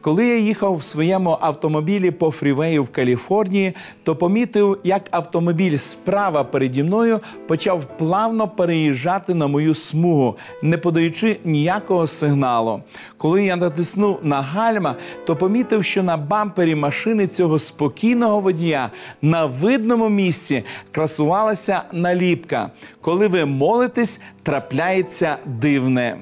Коли 0.00 0.26
я 0.26 0.38
їхав 0.38 0.76
в 0.76 0.82
своєму 0.82 1.38
автомобілі 1.40 2.10
по 2.10 2.30
фрівею 2.30 2.82
в 2.82 2.88
Каліфорнії, 2.88 3.72
то 4.02 4.16
помітив, 4.16 4.78
як 4.84 5.02
автомобіль 5.10 5.76
справа 5.76 6.44
переді 6.44 6.82
мною 6.82 7.20
почав 7.46 7.84
плавно 7.98 8.48
переїжджати 8.48 9.34
на 9.34 9.46
мою 9.46 9.74
смугу, 9.74 10.36
не 10.62 10.78
подаючи 10.78 11.36
ніякого 11.44 12.06
сигналу. 12.06 12.82
Коли 13.16 13.44
я 13.44 13.56
натиснув 13.56 14.18
на 14.22 14.42
гальма, 14.42 14.94
то 15.26 15.36
помітив, 15.36 15.84
що 15.84 16.02
на 16.02 16.16
бампері 16.16 16.74
машини 16.74 17.26
цього 17.26 17.58
спокійного 17.58 18.40
водія 18.40 18.90
на 19.22 19.46
видному 19.46 20.08
місці 20.08 20.64
красувалася 20.92 21.82
наліпка. 21.92 22.70
Коли 23.00 23.26
ви 23.26 23.44
молитесь, 23.44 24.20
трапляється 24.42 25.36
дивне. 25.46 26.16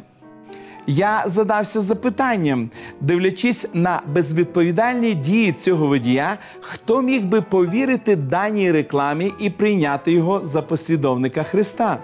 Я 0.87 1.23
задався 1.27 1.81
запитанням, 1.81 2.71
дивлячись 3.01 3.69
на 3.75 4.03
безвідповідальні 4.15 5.15
дії 5.15 5.53
цього 5.53 5.87
водія, 5.87 6.39
хто 6.61 7.03
міг 7.03 7.25
би 7.25 7.41
повірити 7.41 8.17
даній 8.17 8.73
рекламі 8.73 9.33
і 9.39 9.51
прийняти 9.51 10.13
його 10.13 10.41
за 10.45 10.63
послідовника 10.63 11.43
Христа? 11.43 11.99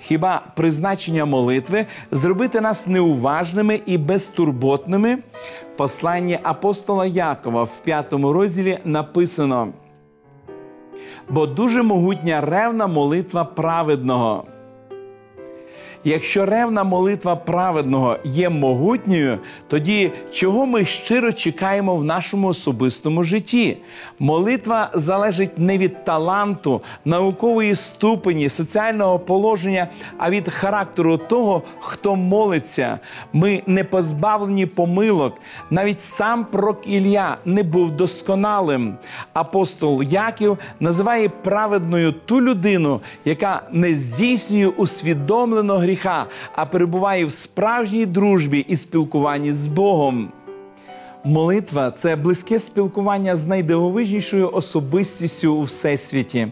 Хіба 0.00 0.42
призначення 0.56 1.24
молитви 1.24 1.86
зробити 2.10 2.60
нас 2.60 2.86
неуважними 2.86 3.80
і 3.86 3.98
безтурботними? 3.98 5.18
Послання 5.76 6.38
апостола 6.42 7.06
Якова 7.06 7.62
в 7.62 7.80
п'ятому 7.80 8.32
розділі 8.32 8.78
написано: 8.84 9.68
бо 11.28 11.46
дуже 11.46 11.82
могутня 11.82 12.40
ревна 12.40 12.86
молитва 12.86 13.44
праведного. 13.44 14.44
Якщо 16.08 16.46
ревна 16.46 16.84
молитва 16.84 17.36
праведного 17.36 18.16
є 18.24 18.48
могутньою, 18.48 19.38
тоді 19.68 20.12
чого 20.30 20.66
ми 20.66 20.84
щиро 20.84 21.32
чекаємо 21.32 21.96
в 21.96 22.04
нашому 22.04 22.48
особистому 22.48 23.24
житті? 23.24 23.76
Молитва 24.18 24.90
залежить 24.94 25.58
не 25.58 25.78
від 25.78 26.04
таланту, 26.04 26.80
наукової 27.04 27.74
ступені, 27.74 28.48
соціального 28.48 29.18
положення, 29.18 29.88
а 30.18 30.30
від 30.30 30.48
характеру 30.48 31.16
того, 31.16 31.62
хто 31.80 32.16
молиться. 32.16 32.98
Ми 33.32 33.62
не 33.66 33.84
позбавлені 33.84 34.66
помилок. 34.66 35.34
Навіть 35.70 36.00
сам 36.00 36.44
пророк 36.44 36.86
Ілля 36.86 37.36
не 37.44 37.62
був 37.62 37.90
досконалим. 37.90 38.94
Апостол 39.32 40.02
Яків 40.02 40.58
називає 40.80 41.28
праведною 41.28 42.12
ту 42.12 42.40
людину, 42.40 43.00
яка 43.24 43.62
не 43.72 43.94
здійснює 43.94 44.66
усвідомлено 44.66 45.78
гріха, 45.98 46.26
а 46.52 46.66
перебуває 46.66 47.24
в 47.24 47.32
справжній 47.32 48.06
дружбі 48.06 48.58
і 48.68 48.76
спілкуванні 48.76 49.52
з 49.52 49.66
Богом. 49.66 50.32
Молитва 51.24 51.90
це 51.90 52.16
близьке 52.16 52.58
спілкування 52.58 53.36
з 53.36 53.46
найдивовижнішою 53.46 54.50
особистістю 54.52 55.54
у 55.54 55.62
всесвіті, 55.62 56.48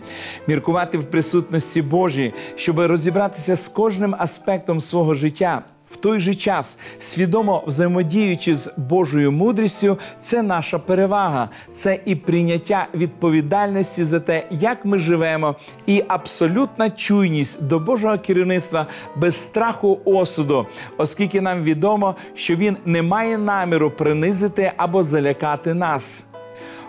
міркувати 0.47 0.99
в 0.99 1.05
присутності 1.05 1.83
Божій, 1.83 2.35
щоб 2.57 2.81
розібратися 2.81 3.57
з 3.57 3.69
кожним 3.69 4.15
аспектом 4.19 4.81
свого 4.81 5.15
життя. 5.15 5.63
В 5.97 5.99
той 5.99 6.21
же 6.21 6.35
час, 6.35 6.79
свідомо 6.99 7.63
взаємодіючи 7.67 8.57
з 8.57 8.73
Божою 8.77 9.33
мудрістю, 9.33 9.99
це 10.23 10.43
наша 10.43 10.79
перевага, 10.79 11.49
це 11.75 11.99
і 12.05 12.15
прийняття 12.15 12.87
відповідальності 12.95 14.05
за 14.05 14.21
те, 14.21 14.47
як 14.51 14.85
ми 14.85 14.99
живемо, 14.99 15.55
і 15.87 16.05
абсолютна 16.09 16.91
чуйність 16.91 17.63
до 17.63 17.79
Божого 17.79 18.19
керівництва 18.19 18.87
без 19.17 19.37
страху 19.37 19.99
осуду, 20.05 20.67
оскільки 20.97 21.41
нам 21.41 21.63
відомо, 21.63 22.15
що 22.35 22.57
він 22.57 22.77
не 22.85 23.03
має 23.03 23.39
наміру 23.39 23.91
принизити 23.91 24.73
або 24.77 25.03
залякати 25.03 25.75
нас. 25.75 26.27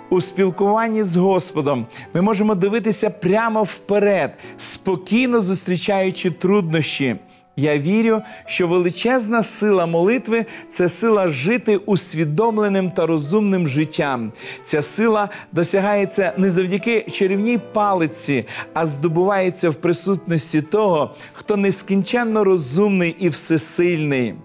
У 0.09 0.21
спілкуванні 0.21 1.03
з 1.03 1.15
Господом 1.15 1.85
ми 2.13 2.21
можемо 2.21 2.55
дивитися 2.55 3.09
прямо 3.09 3.63
вперед, 3.63 4.37
спокійно 4.57 5.41
зустрічаючи 5.41 6.31
труднощі. 6.31 7.15
Я 7.59 7.77
вірю, 7.77 8.21
що 8.45 8.67
величезна 8.67 9.43
сила 9.43 9.85
молитви 9.85 10.45
це 10.69 10.89
сила 10.89 11.27
жити 11.27 11.77
усвідомленим 11.77 12.91
та 12.91 13.05
розумним 13.05 13.67
життям. 13.67 14.31
Ця 14.63 14.81
сила 14.81 15.29
досягається 15.51 16.33
не 16.37 16.49
завдяки 16.49 17.01
чарівній 17.11 17.57
палиці, 17.57 18.45
а 18.73 18.87
здобувається 18.87 19.69
в 19.69 19.75
присутності 19.75 20.61
того, 20.61 21.15
хто 21.33 21.57
нескінченно 21.57 22.43
розумний 22.43 23.15
і 23.19 23.29
всесильний. 23.29 24.35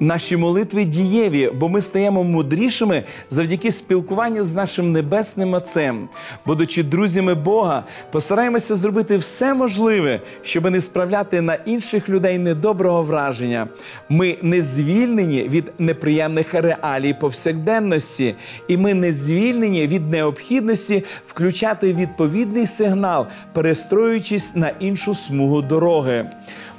Наші 0.00 0.36
молитви 0.36 0.84
дієві, 0.84 1.50
бо 1.54 1.68
ми 1.68 1.80
стаємо 1.80 2.24
мудрішими 2.24 3.04
завдяки 3.30 3.72
спілкуванню 3.72 4.44
з 4.44 4.54
нашим 4.54 4.92
небесним 4.92 5.54
Отцем. 5.54 6.08
Будучи 6.46 6.82
друзями 6.82 7.34
Бога, 7.34 7.84
постараємося 8.12 8.76
зробити 8.76 9.16
все 9.16 9.54
можливе, 9.54 10.20
щоб 10.42 10.70
не 10.70 10.80
справляти 10.80 11.40
на 11.40 11.54
інших 11.54 12.08
людей 12.08 12.38
недоброго 12.38 13.02
враження. 13.02 13.68
Ми 14.08 14.38
не 14.42 14.62
звільнені 14.62 15.42
від 15.42 15.72
неприємних 15.78 16.54
реалій 16.54 17.14
повсякденності, 17.14 18.34
і 18.68 18.76
ми 18.76 18.94
не 18.94 19.12
звільнені 19.12 19.86
від 19.86 20.10
необхідності 20.10 21.04
включати 21.26 21.92
відповідний 21.92 22.66
сигнал, 22.66 23.26
перестроюючись 23.52 24.56
на 24.56 24.68
іншу 24.68 25.14
смугу 25.14 25.62
дороги. 25.62 26.30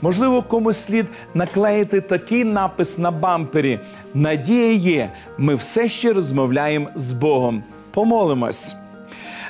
Можливо, 0.02 0.44
комусь 0.44 0.78
слід 0.78 1.06
наклеїти 1.34 2.02
такий 2.02 2.44
напис 2.44 2.98
на 2.98 3.07
бампері. 3.12 3.80
Надія 4.14 4.74
є, 4.74 5.10
ми 5.38 5.56
все 5.56 5.90
ще 5.90 6.14
розмовляємо 6.14 6.90
з 6.96 7.12
Богом. 7.12 7.64
Помолимось. 7.92 8.76